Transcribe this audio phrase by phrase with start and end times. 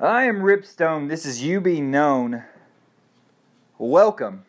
[0.00, 1.08] I am Ripstone.
[1.08, 2.42] This is You Be Known.
[3.78, 4.44] Welcome.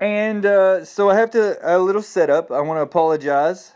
[0.00, 2.50] And uh, so I have to a little setup.
[2.50, 3.74] I want to apologize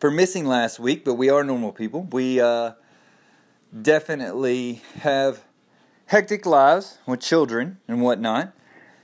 [0.00, 2.02] for missing last week, but we are normal people.
[2.10, 2.72] We uh,
[3.80, 5.44] definitely have
[6.06, 8.54] hectic lives with children and whatnot.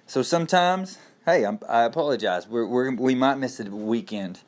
[0.07, 2.48] So sometimes, hey, I'm, i apologize.
[2.48, 4.41] We're, we're, we might miss a weekend.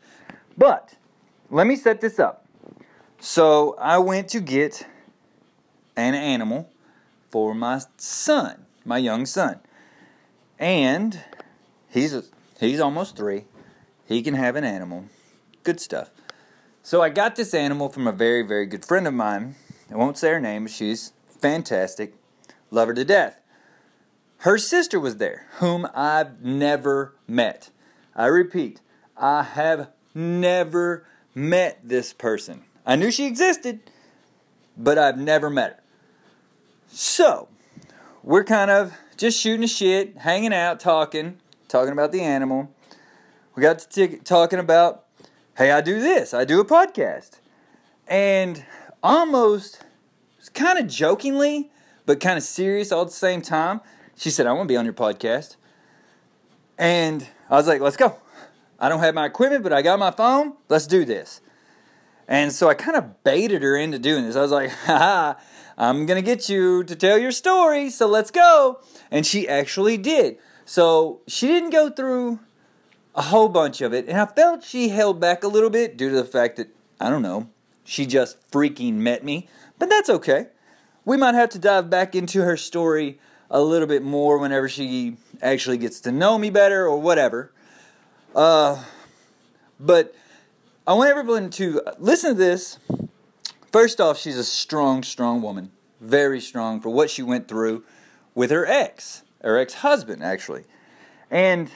[0.59, 0.97] But
[1.49, 2.45] let me set this up.
[3.21, 4.85] So I went to get
[5.97, 6.71] an animal
[7.31, 9.61] for my son, my young son.
[10.59, 11.21] And
[11.89, 12.31] he's
[12.61, 13.45] he's almost 3.
[14.07, 15.07] He can have an animal.
[15.63, 16.11] Good stuff.
[16.83, 19.57] So I got this animal from a very very good friend of mine.
[19.91, 22.15] I won't say her name, she's fantastic.
[22.71, 23.41] Love her to death.
[24.39, 27.71] Her sister was there, whom I've never met.
[28.15, 28.81] I repeat,
[29.17, 32.65] I have never met this person.
[32.85, 33.81] I knew she existed,
[34.77, 35.84] but I've never met her.
[36.97, 37.49] So,
[38.23, 42.73] we're kind of just shooting a shit, hanging out, talking, talking about the animal.
[43.57, 45.05] We got to t- talking about,
[45.59, 47.41] hey, I do this, I do a podcast.
[48.07, 48.65] And
[49.03, 49.83] almost,
[50.55, 51.69] kind of jokingly,
[52.07, 53.81] but kind of serious all at the same time,
[54.17, 55.57] she said, I want to be on your podcast.
[56.79, 58.21] And I was like, let's go.
[58.79, 60.53] I don't have my equipment, but I got my phone.
[60.69, 61.41] Let's do this.
[62.29, 64.37] And so I kind of baited her into doing this.
[64.37, 65.35] I was like, haha,
[65.77, 68.81] I'm going to get you to tell your story, so let's go.
[69.11, 70.39] And she actually did.
[70.65, 72.41] So she didn't go through
[73.15, 74.09] a whole bunch of it.
[74.09, 76.69] And I felt she held back a little bit due to the fact that,
[77.01, 77.49] I don't know,
[77.85, 79.49] she just freaking met me.
[79.79, 80.49] But that's okay.
[81.05, 83.19] We might have to dive back into her story
[83.51, 87.53] a little bit more whenever she actually gets to know me better or whatever.
[88.35, 88.83] Uh,
[89.79, 90.15] but
[90.87, 92.79] I want everyone to listen to this.
[93.75, 95.73] First off, she's a strong, strong woman.
[96.01, 97.83] Very strong for what she went through
[98.33, 100.63] with her ex, her ex husband, actually.
[101.29, 101.73] And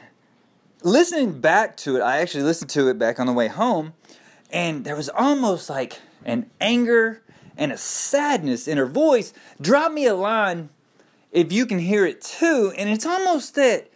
[0.85, 3.95] listening back to it, I actually listened to it back on the way home,
[4.53, 7.21] and there was almost like an anger
[7.57, 9.33] and a sadness in her voice.
[9.61, 10.69] Drop me a line
[11.33, 12.73] if you can hear it too.
[12.79, 13.91] And it's almost that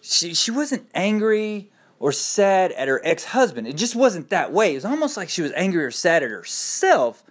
[0.00, 1.70] she, she wasn't angry
[2.00, 3.68] or sad at her ex husband.
[3.68, 4.72] It just wasn't that way.
[4.72, 7.22] It was almost like she was angry or sad at herself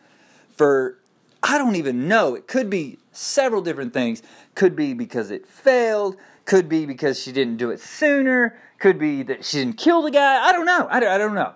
[0.63, 0.97] for,
[1.43, 2.35] I don't even know.
[2.35, 4.23] It could be several different things.
[4.55, 6.15] Could be because it failed.
[6.45, 8.57] Could be because she didn't do it sooner.
[8.79, 10.41] Could be that she didn't kill the guy.
[10.41, 10.87] I don't know.
[10.89, 11.51] I don't, I don't know.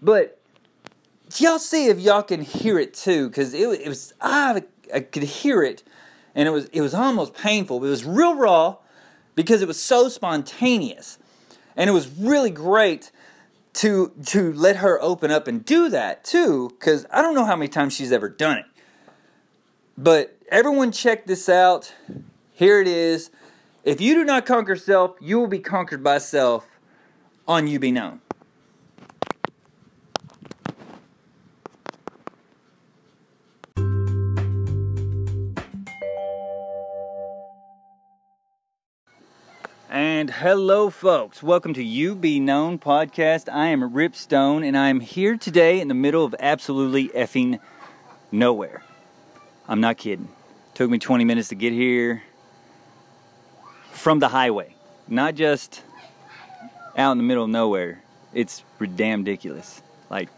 [0.00, 0.40] But
[1.38, 4.62] y'all see if y'all can hear it too, because it, it was I,
[4.94, 5.82] I could hear it,
[6.36, 7.84] and it was it was almost painful.
[7.84, 8.76] It was real raw
[9.34, 11.18] because it was so spontaneous,
[11.76, 13.10] and it was really great
[13.74, 16.70] to to let her open up and do that too.
[16.70, 18.66] Because I don't know how many times she's ever done it,
[19.96, 21.94] but everyone check this out.
[22.52, 23.30] Here it is.
[23.84, 26.66] If you do not conquer self, you will be conquered by self.
[27.48, 28.20] On you be known.
[40.42, 41.40] Hello, folks.
[41.40, 43.48] Welcome to You Be Known podcast.
[43.48, 47.60] I am Rip Stone, and I am here today in the middle of absolutely effing
[48.32, 48.82] nowhere.
[49.68, 50.28] I'm not kidding.
[50.74, 52.24] Took me 20 minutes to get here
[53.92, 54.74] from the highway,
[55.06, 55.80] not just
[56.98, 58.02] out in the middle of nowhere.
[58.34, 58.64] It's
[58.96, 59.80] damn ridiculous.
[60.10, 60.28] Like,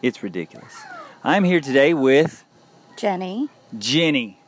[0.00, 0.74] it's ridiculous.
[1.22, 2.46] I'm here today with
[2.96, 3.50] Jenny.
[3.76, 4.40] Jenny.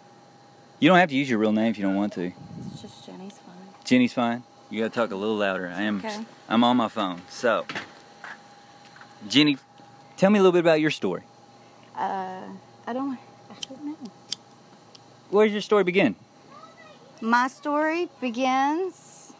[0.78, 2.32] You don't have to use your real name if you don't want to.
[2.72, 3.84] It's just Jenny's fine.
[3.84, 4.42] Jenny's fine.
[4.70, 5.66] You gotta talk a little louder.
[5.68, 5.98] I am.
[5.98, 6.24] Okay.
[6.48, 7.20] I'm on my phone.
[7.28, 7.66] So,
[9.28, 9.58] Jenny,
[10.16, 11.22] tell me a little bit about your story.
[11.96, 12.44] Uh,
[12.86, 13.18] I don't.
[13.50, 13.96] I don't know.
[15.30, 16.14] Where does your story begin?
[17.20, 19.32] My story begins.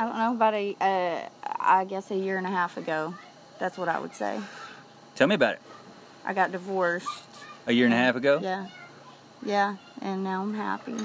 [0.00, 0.76] I don't know about a.
[0.80, 1.28] Uh,
[1.60, 3.14] I guess a year and a half ago.
[3.60, 4.40] That's what I would say.
[5.14, 5.62] Tell me about it.
[6.24, 7.08] I got divorced.
[7.68, 8.40] A year and a half ago.
[8.42, 8.66] Yeah.
[9.44, 10.96] Yeah, and now I'm happy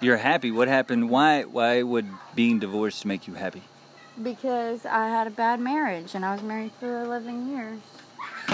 [0.00, 0.50] You're happy.
[0.50, 1.10] What happened?
[1.10, 1.42] Why?
[1.42, 3.62] Why would being divorced make you happy?
[4.22, 7.80] because I had a bad marriage and I was married for 11 years.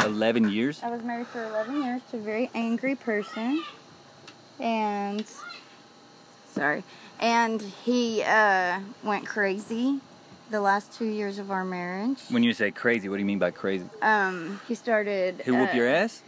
[0.04, 0.82] Eleven years.
[0.82, 3.62] I was married for 11 years to a very angry person.
[4.58, 5.24] And,
[6.50, 6.82] sorry.
[7.20, 10.00] And he uh, went crazy
[10.50, 12.18] the last two years of our marriage.
[12.28, 13.88] When you say crazy, what do you mean by crazy?
[14.02, 15.42] Um, he started.
[15.44, 16.22] He whoop uh, your ass?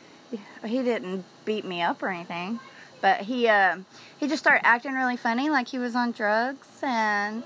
[0.64, 2.60] He didn't beat me up or anything,
[3.00, 3.78] but he uh,
[4.18, 7.44] he just started acting really funny, like he was on drugs and.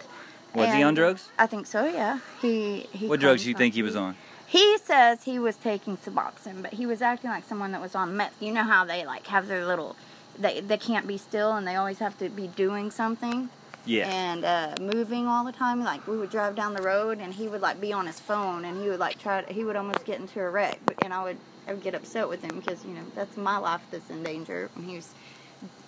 [0.52, 1.28] Was he on drugs?
[1.38, 1.84] I think so.
[1.84, 2.18] Yeah.
[2.42, 2.80] He.
[2.92, 4.16] he What drugs do you think he was on?
[4.48, 8.16] He says he was taking Suboxone, but he was acting like someone that was on
[8.16, 8.34] meth.
[8.42, 9.94] You know how they like have their little,
[10.36, 13.48] they they can't be still and they always have to be doing something
[13.86, 14.08] Yeah.
[14.08, 15.84] and uh, moving all the time.
[15.84, 18.64] Like we would drive down the road, and he would like be on his phone,
[18.64, 19.42] and he would like try.
[19.42, 21.36] To, he would almost get into a wreck, but and I would
[21.68, 24.68] I would get upset with him because you know that's my life that's in danger.
[24.74, 25.14] And he was,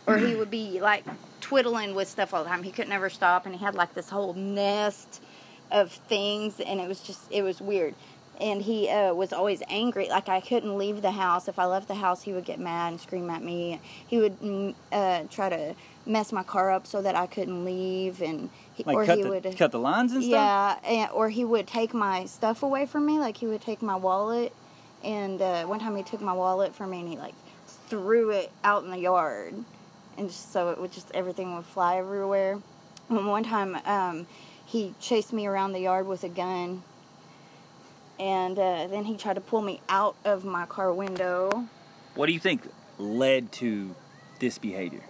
[0.07, 1.05] or he would be like
[1.41, 2.63] twiddling with stuff all the time.
[2.63, 5.23] He could never stop, and he had like this whole nest
[5.71, 7.95] of things, and it was just it was weird.
[8.41, 10.09] And he uh, was always angry.
[10.09, 11.47] Like I couldn't leave the house.
[11.47, 13.81] If I left the house, he would get mad and scream at me.
[14.07, 15.75] He would mm, uh, try to
[16.07, 19.29] mess my car up so that I couldn't leave, and he, like or he the
[19.29, 20.33] would cut the lines and stuff.
[20.33, 23.19] yeah, and, or he would take my stuff away from me.
[23.19, 24.53] Like he would take my wallet,
[25.05, 27.35] and uh, one time he took my wallet from me and he like
[27.93, 29.53] threw it out in the yard,
[30.17, 32.59] and just, so it would just everything would fly everywhere.
[33.11, 34.27] And one time um,
[34.65, 36.83] he chased me around the yard with a gun,
[38.19, 41.69] and uh, then he tried to pull me out of my car window.
[42.15, 42.63] What do you think
[42.99, 43.95] led to
[44.39, 45.03] this behavior?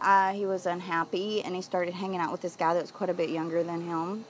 [0.00, 3.10] uh, he was unhappy and he started hanging out with this guy that was quite
[3.10, 4.24] a bit younger than him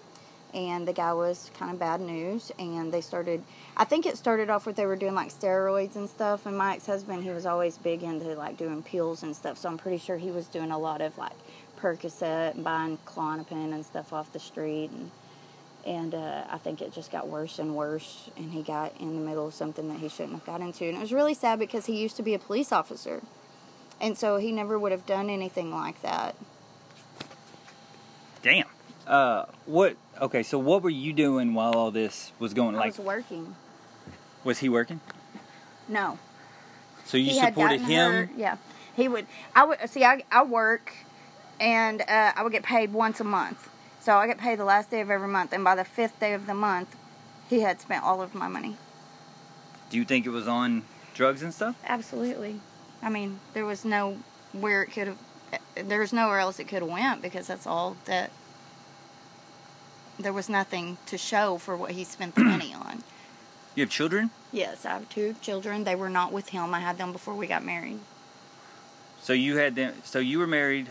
[0.55, 3.43] and the guy was kind of bad news and they started
[3.76, 6.75] i think it started off with they were doing like steroids and stuff and my
[6.75, 10.17] ex-husband he was always big into like doing pills and stuff so i'm pretty sure
[10.17, 11.32] he was doing a lot of like
[11.81, 15.11] percocet and buying Klonopin and stuff off the street and
[15.87, 19.26] and uh, I think it just got worse and worse, and he got in the
[19.26, 20.85] middle of something that he shouldn't have got into.
[20.85, 23.23] And it was really sad because he used to be a police officer,
[24.00, 26.37] and so he never would have done anything like that.
[29.11, 29.97] Uh, what?
[30.21, 32.77] Okay, so what were you doing while all this was going?
[32.77, 33.57] I Like, was working.
[34.45, 35.01] was he working?
[35.89, 36.17] No,
[37.05, 38.12] So you he supported him?
[38.12, 38.29] hurt.
[38.37, 38.57] Yeah,
[38.95, 39.27] he would.
[39.57, 40.05] I would see.
[40.05, 40.93] I I work,
[41.59, 43.69] and uh, I would get paid once a month.
[44.01, 46.33] So I get paid the last day of every month, and by the fifth day
[46.33, 46.95] of the month,
[47.49, 48.77] he had spent all of my money.
[49.91, 50.85] Do you think it was on
[51.15, 51.75] drugs and stuff?
[51.85, 52.61] Absolutely.
[53.03, 54.19] I mean, there was no
[54.53, 55.19] where it could have.
[55.75, 58.31] There was nowhere else it could have went because that's all that.
[60.22, 63.02] There was nothing to show for what he spent the money on.
[63.76, 65.84] You have children, Yes, I have two children.
[65.84, 66.75] They were not with him.
[66.75, 68.00] I had them before we got married.
[69.22, 69.94] so you had them.
[70.02, 70.88] So you were married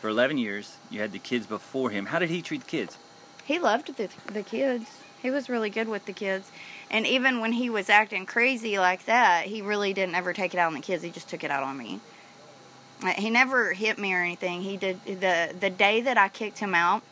[0.00, 0.76] for eleven years.
[0.90, 2.06] You had the kids before him.
[2.06, 2.98] How did he treat the kids?
[3.46, 4.84] He loved the the kids.
[5.22, 6.50] He was really good with the kids.
[6.90, 10.58] And even when he was acting crazy like that, he really didn't ever take it
[10.58, 11.02] out on the kids.
[11.02, 12.00] He just took it out on me.
[13.02, 14.60] Uh, He never hit me or anything.
[14.60, 17.02] He did the the day that I kicked him out.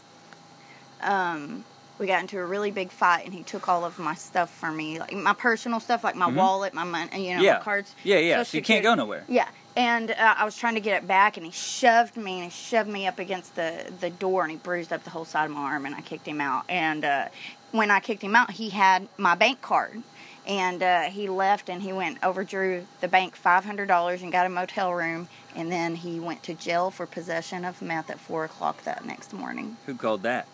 [1.02, 1.64] Um,
[1.98, 4.74] we got into a really big fight, and he took all of my stuff from
[4.76, 6.34] me, like my personal stuff, like my Mhm.
[6.36, 7.54] wallet, my money, you know, yeah.
[7.54, 7.94] my cards.
[8.04, 8.42] Yeah, yeah.
[8.42, 9.24] So you can't go nowhere.
[9.28, 12.44] Yeah, and uh, I was trying to get it back, and he shoved me, and
[12.44, 15.44] he shoved me up against the the door, and he bruised up the whole side
[15.44, 16.64] of my arm, and I kicked him out.
[16.70, 17.28] And uh,
[17.72, 20.02] when I kicked him out, he had my bank card,
[20.46, 24.46] and uh, he left, and he went overdrew the bank five hundred dollars and got
[24.46, 28.44] a motel room, and then he went to jail for possession of meth at four
[28.44, 29.76] o'clock that next morning.
[29.84, 30.46] Who called that?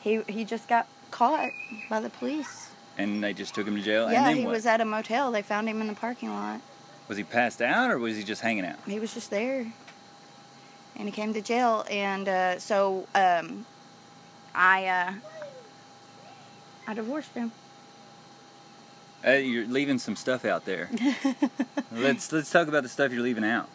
[0.00, 1.50] He he just got caught
[1.88, 2.70] by the police.
[2.98, 4.10] And they just took him to jail.
[4.10, 4.52] yeah, and then he what?
[4.52, 5.30] was at a motel.
[5.32, 6.60] They found him in the parking lot.
[7.08, 8.76] Was he passed out or was he just hanging out?
[8.86, 9.66] he was just there
[10.96, 13.64] and he came to jail and uh, so um,
[14.54, 15.12] i uh,
[16.86, 17.50] i divorced him
[19.26, 20.88] Uh, you're leaving some stuff out there.
[21.92, 23.68] let's let's talk about the stuff you're leaving out.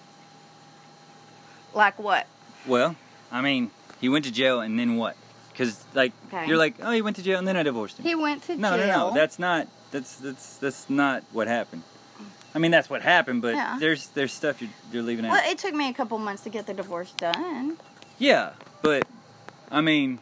[1.73, 2.25] like what
[2.65, 2.95] Well,
[3.31, 3.69] I mean,
[3.99, 5.15] he went to jail and then what?
[5.55, 6.47] Because like Okay.
[6.47, 8.05] you're like, oh, he went to jail and then I divorced him.
[8.05, 9.07] he went to no, jail no, no.
[9.09, 9.13] No.
[9.15, 9.67] That's not.
[9.91, 11.83] That's that's that's not what happened.
[12.53, 13.77] I mean, that's what happened, but Yeah.
[13.79, 15.31] there's there's stuff you're, you're leaving out.
[15.31, 17.77] well it took me a couple months to get the divorce done
[18.19, 19.07] Yeah, but
[19.71, 20.19] I mean,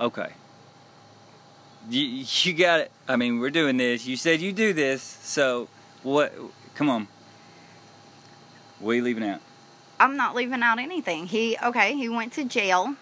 [0.00, 0.30] okay.
[1.90, 2.92] You you got it.
[3.08, 4.06] I mean, we're doing this.
[4.06, 5.68] You said you do this, so
[6.04, 6.32] what?
[6.76, 7.08] Come on.
[8.78, 9.40] What are you leaving out?
[10.00, 12.96] i'm not leaving out anything he okay he went to jail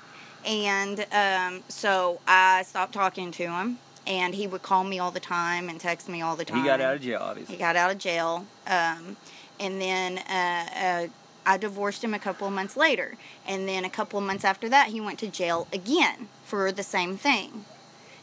[0.47, 5.21] and um, so i stopped talking to him and he would call me all the
[5.21, 7.55] time and text me all the time He got out of jail, obviously.
[7.55, 9.17] He got out of jail, um,
[9.61, 11.09] and then uh, uh,
[11.45, 13.15] I divorced him a couple of months later.
[13.47, 16.83] And then a couple of months after that, he went to jail again for the
[16.83, 17.65] same thing.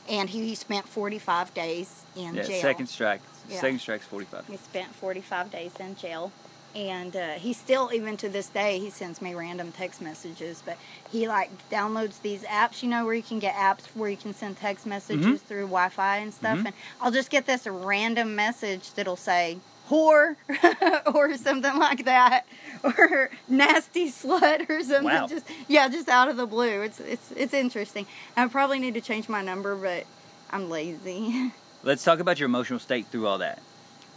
[0.09, 2.61] And he, he spent 45 days in yeah, jail.
[2.61, 3.21] second strike.
[3.47, 3.61] Yeah.
[3.61, 4.47] Second strike's 45.
[4.47, 6.31] He spent 45 days in jail.
[6.75, 10.61] And uh, he still, even to this day, he sends me random text messages.
[10.65, 10.77] But
[11.11, 14.33] he like downloads these apps, you know, where you can get apps where you can
[14.33, 16.59] send text messages through Wi-Fi and stuff.
[16.59, 16.65] Mhm.
[16.67, 19.57] And I'll just get this random message that'll say
[19.89, 20.35] "whore"
[21.15, 22.45] or something like that,
[22.83, 25.03] or "nasty slut" or something.
[25.05, 25.27] Wow.
[25.27, 26.81] Just yeah, just out of the blue.
[26.83, 28.05] It's it's it's interesting.
[28.37, 30.05] I probably need to change my number, but
[30.51, 31.51] I'm lazy.
[31.83, 33.59] let's talk about your emotional state through all that.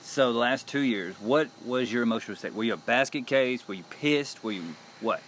[0.02, 2.54] So the last two years, what was your emotional state?
[2.54, 3.66] Were you a basket case?
[3.66, 4.42] Were you pissed?
[4.44, 4.62] Were you
[5.00, 5.22] what?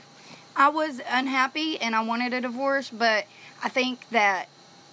[0.56, 3.24] I was unhappy and I wanted a divorce, but
[3.62, 4.48] I think that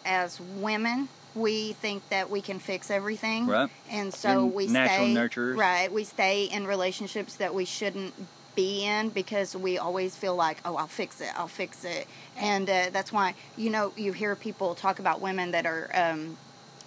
[0.06, 3.48] as women, we think that we can fix everything.
[3.48, 3.70] Right.
[3.90, 5.58] And so You're we natural stay nurturers.
[5.58, 5.92] right.
[5.92, 8.14] We stay in relationships that we shouldn't
[8.56, 12.06] be in because we always feel like, oh, I'll fix it, I'll fix it,
[12.38, 15.90] and uh, that's why you know you hear people talk about women that are.
[15.94, 16.38] Um,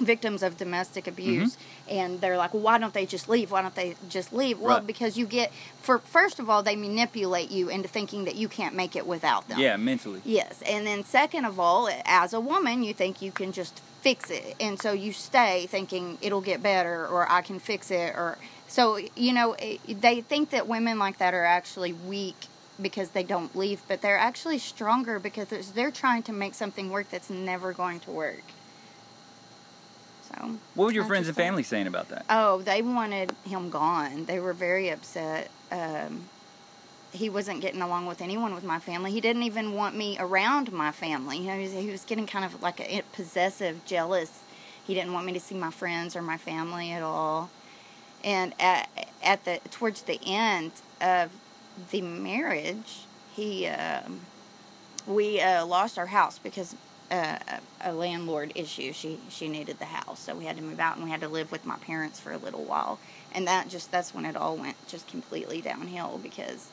[0.01, 1.99] victims of domestic abuse Mm-hmm.
[1.99, 4.79] and they're like well why don't they just leave why don't they just leave well
[4.79, 4.87] Right.
[4.87, 8.75] because you get for first of all they manipulate you into thinking that you can't
[8.75, 10.21] make it without them Yeah, mentally.
[10.25, 14.31] Yes, and then second of all, as a woman, you think you can just fix
[14.31, 18.37] it, and so you stay thinking it'll get better or I can fix it, or
[18.69, 22.47] so you know it, they think that women like that are actually weak
[22.83, 27.09] because they don't leave, but they're actually stronger because they're trying to make something work
[27.11, 28.43] that's never going to work.
[30.37, 32.25] So What were your I friends and family saying about that?
[32.29, 34.25] Oh, they wanted him gone.
[34.27, 35.51] They were very upset.
[35.71, 36.29] Um,
[37.13, 39.13] he wasn't getting along with anyone with my family.
[39.13, 41.39] He didn't even want me around my family.
[41.39, 44.41] You know, he was, he was getting kind of like a possessive, jealous.
[44.85, 47.51] He didn't want me to see my friends or my family at all.
[48.25, 48.89] And at,
[49.23, 51.31] at the towards the end of
[51.91, 54.21] the marriage, he um,
[55.07, 56.75] we uh, lost our house because
[57.11, 57.39] uh,
[57.81, 58.93] a landlord issue.
[58.93, 61.29] She she needed the house, so we had to move out and we had to
[61.29, 62.99] live with my parents for a little while.
[63.33, 66.69] And that just that's when it all went just completely downhill because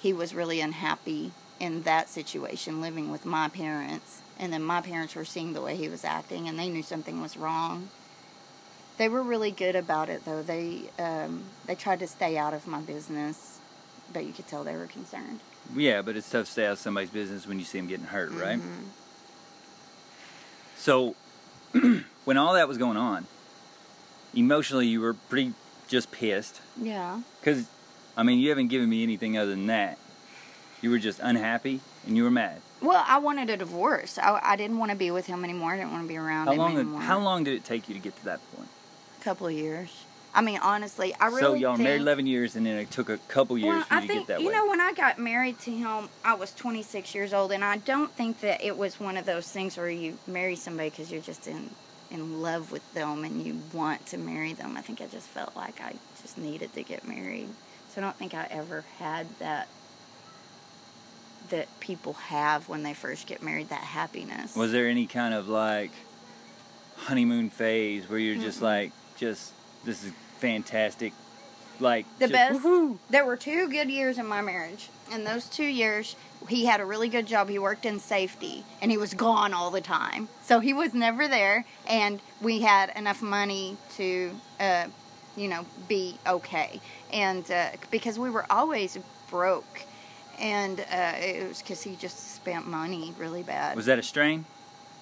[0.00, 4.20] he was really unhappy in that situation, living with my parents.
[4.38, 7.22] And then my parents were seeing the way he was acting, and they knew something
[7.22, 7.88] was wrong.
[8.98, 10.42] They were really good about it, though.
[10.42, 13.58] They um, they tried to stay out of my business,
[14.12, 15.40] but you could tell they were concerned.
[15.74, 18.06] Yeah, but it's tough to stay out of somebody's business when you see them getting
[18.06, 18.60] hurt, right?
[20.76, 21.14] So,
[22.24, 23.26] when all that was going on,
[24.34, 25.54] emotionally, you were pretty
[25.88, 26.60] just pissed.
[26.80, 27.20] Yeah.
[27.40, 27.66] Because,
[28.16, 29.98] I mean, you haven't given me anything other than that.
[30.82, 32.60] You were just unhappy and you were mad.
[32.82, 34.18] Well, I wanted a divorce.
[34.18, 35.72] I, I didn't want to be with him anymore.
[35.72, 36.74] I didn't want to be around How him long?
[36.74, 37.00] anymore.
[37.00, 38.68] How long did it take you to get to that point?
[39.20, 40.03] A couple of years.
[40.34, 43.08] I mean, honestly, I really so y'all think, married eleven years, and then it took
[43.08, 44.52] a couple years Well, for you I to think get that you way.
[44.54, 48.10] know when I got married to him, I was 26 years old, and I don't
[48.12, 51.46] think that it was one of those things where you marry somebody because you're just
[51.46, 51.70] in
[52.10, 54.76] in love with them and you want to marry them.
[54.76, 57.48] I think I just felt like I just needed to get married,
[57.90, 59.68] so I don't think I ever had that
[61.50, 64.56] that people have when they first get married that happiness.
[64.56, 65.90] Was there any kind of like
[66.96, 69.52] honeymoon phase where you're just like, just
[69.84, 71.12] this is fantastic,
[71.80, 72.60] like the best.
[72.60, 72.98] woohoo.
[73.10, 74.88] There were two good years in my marriage.
[75.12, 76.16] and those two years,
[76.48, 77.48] he had a really good job.
[77.48, 80.28] He worked in safety, and he was gone all the time.
[80.42, 84.86] So he was never there, and we had enough money to, uh,
[85.36, 86.80] you know, be okay.
[87.12, 88.98] And uh, because we were always
[89.30, 89.82] broke,
[90.38, 93.76] and uh, it was because he just spent money really bad.
[93.76, 94.44] Was that a strain?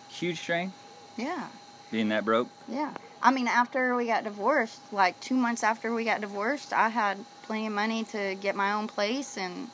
[0.09, 0.73] Huge strain?
[1.17, 1.49] yeah.
[1.91, 2.49] Being that broke?
[2.69, 2.95] Yeah.
[3.23, 7.19] I mean, after we got divorced, like two months after we got divorced, I had
[7.45, 9.69] plenty of money to get my own place and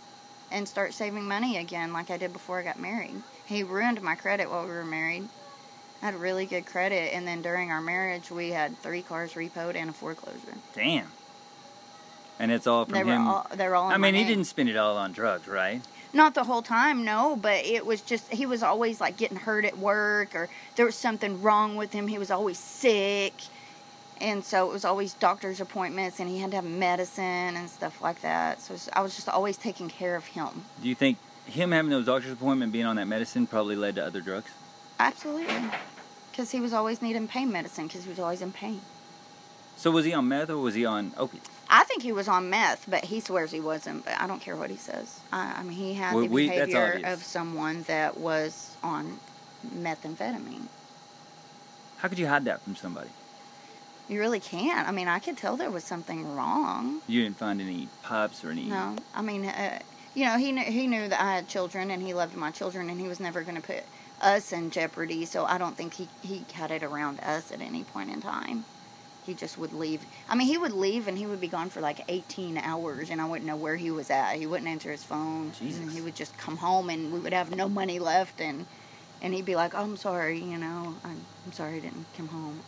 [0.51, 3.23] and start saving money again, like I did before I got married.
[3.47, 5.29] He ruined my credit while we were married.
[6.03, 9.75] I had really good credit, and then during our marriage, we had three cars repoed
[9.75, 10.57] and a foreclosure.
[10.75, 11.07] Damn.
[12.39, 13.27] And it's all from They him.
[13.27, 13.89] all they were all.
[13.89, 14.29] In I mean, he name.
[14.29, 15.83] didn't spend it all on drugs, right?
[16.13, 19.65] Not the whole time, no, but it was just he was always like getting hurt
[19.65, 22.09] at work or there was something wrong with him.
[22.09, 23.35] He was always sick.
[24.21, 28.01] And so it was always doctor's appointments and he had to have medicine and stuff
[28.01, 28.61] like that.
[28.61, 30.65] So was- I was just always taking care of him.
[30.83, 34.05] Do you think him having those doctor's appointments, being on that medicine, probably led to
[34.05, 34.51] other drugs?
[34.99, 35.55] Absolutely.
[36.35, 38.81] Cuz he was always needing pain medicine cuz he was always in pain.
[39.77, 41.49] So was he on meth or was he on opiates?
[41.71, 44.05] I think he was on meth, but he swears he wasn't.
[44.05, 45.21] But I don't care what he says.
[45.33, 49.19] I, I mean, he had the we- behavior of someone that was on
[49.67, 50.69] methamphetamine.
[51.99, 53.11] How could you hide that from somebody?
[54.09, 54.89] You really can't.
[54.89, 57.03] I mean, I could tell there was something wrong.
[57.07, 58.65] You didn't find any pipes or any.
[58.65, 59.81] No, I mean, uh,
[60.15, 62.89] you know, he knew, he knew that I had children and he loved my children
[62.89, 63.83] and he was never going to put
[64.23, 65.27] us in jeopardy.
[65.27, 68.65] So I don't think he he had it around us at any point in time.
[69.29, 70.01] He just would leave.
[70.27, 73.21] I mean, he would leave and he would be gone for like 18 hours and
[73.21, 74.37] I wouldn't know where he was at.
[74.37, 75.53] He wouldn't answer his phone.
[75.61, 75.83] Jesus.
[75.83, 78.65] And he would just come home and we would have no money left and
[79.21, 82.29] and he'd be like, "Oh, I'm sorry, you know, I'm, I'm sorry I didn't come
[82.29, 82.61] home."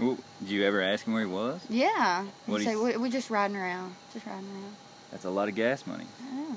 [0.00, 1.60] Well, did you ever ask him where he was?
[1.70, 2.24] Yeah.
[2.46, 3.94] He'd he say, we, we're just riding around.
[4.12, 4.74] Just riding around.
[5.12, 6.06] That's a lot of gas money.
[6.34, 6.56] Yes.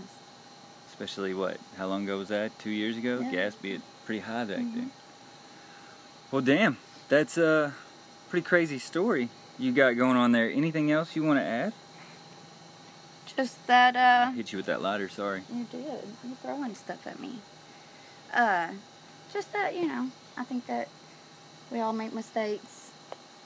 [0.90, 1.58] Especially what?
[1.78, 2.58] How long ago was that?
[2.58, 3.20] Two years ago?
[3.22, 3.32] Yeah.
[3.32, 4.74] Gas being pretty high back Mhm.
[4.74, 4.92] then.
[6.32, 6.78] Well, damn.
[7.10, 7.72] That's uh,
[8.30, 10.50] pretty crazy story you got going on there.
[10.50, 11.74] Anything else you want to add?
[13.38, 15.10] Just that, uh, Hit you with that lighter.
[15.10, 15.44] Sorry.
[15.54, 16.04] you did.
[16.24, 17.40] You throwing stuff at me.
[18.34, 18.70] Uh,
[19.32, 20.88] just that, you know, I think that
[21.72, 22.92] we all make mistakes.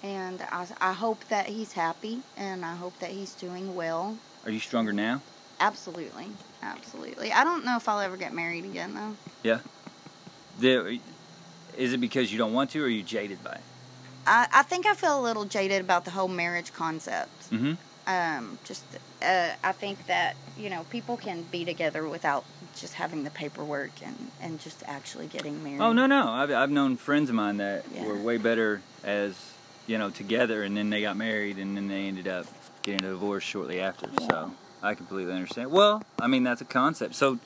[0.01, 4.17] And I, I hope that he's happy and I hope that he's doing well.
[4.45, 5.21] Are you stronger now?
[5.59, 6.27] Absolutely.
[6.61, 7.33] Absolutely.
[7.33, 9.15] I don't know if I'll ever get married again, though.
[9.43, 9.59] Yeah.
[10.59, 10.99] The,
[11.77, 13.61] is it because you don't want to, or are you jaded by it?
[14.27, 17.51] I, I think I feel a little jaded about the whole marriage concept.
[17.51, 17.73] Mm-hmm.
[18.07, 18.83] Um, just,
[19.21, 22.43] uh, I think that, you know, people can be together without
[22.75, 25.81] just having the paperwork and, and just actually getting married.
[25.81, 26.29] Oh no, no.
[26.29, 28.05] I've I've known friends of mine that Yeah.
[28.05, 29.35] were way better as
[29.85, 32.45] you know together, and then they got married, and then they ended up
[32.83, 34.07] getting a divorce shortly after.
[34.29, 35.71] So I completely understand.
[35.71, 37.15] Well, I mean that's a concept.
[37.15, 37.37] So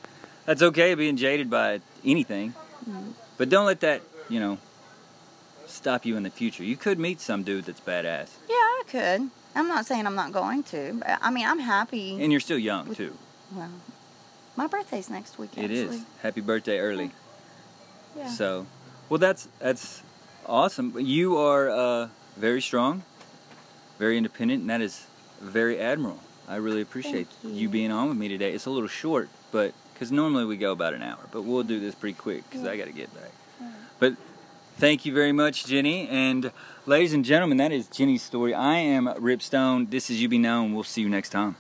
[0.46, 2.54] that's okay being jaded by anything,
[2.88, 3.14] Mhm.
[3.38, 4.60] but don't let that you know
[5.66, 6.64] stop you in the future.
[6.64, 9.30] You could meet some dude that's badass, Yeah, I could.
[9.56, 10.94] I'm not saying I'm not going to.
[11.00, 12.22] But, I mean, I'm happy.
[12.22, 13.14] and you're still young too.
[13.56, 13.70] well,
[14.56, 15.98] my birthday's next week, It actually.
[15.98, 16.04] is.
[16.22, 17.12] Happy birthday early.
[18.18, 18.28] Yeah.
[18.30, 18.66] So,
[19.10, 20.02] well, that's that's
[20.46, 20.94] awesome.
[21.00, 23.04] You are uh, very strong,
[24.00, 25.06] very independent, and that is
[25.42, 26.20] very admirable.
[26.48, 27.50] I really appreciate you.
[27.52, 27.70] you.
[27.70, 28.52] being on with me today.
[28.54, 31.80] It's a little short, but because normally we go about an hour, but we'll do
[31.80, 33.32] this pretty quick because I got to get back.
[34.00, 34.16] But
[34.78, 36.08] thank you very much, Jenny.
[36.08, 36.52] And
[36.86, 38.54] ladies and gentlemen, that is Jenny's story.
[38.54, 39.90] I am Ripstone.
[39.90, 40.74] This is You Be Known.
[40.74, 41.56] We'll see you next time.